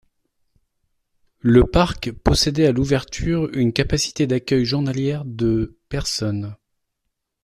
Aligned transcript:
Le 1.41 1.63
parc 1.63 2.11
possédait 2.11 2.65
à 2.65 2.71
l'ouverture 2.71 3.51
une 3.53 3.71
capacité 3.71 4.25
d'accueil 4.25 4.65
journalière 4.65 5.25
de 5.25 5.77
personnes. 5.89 6.55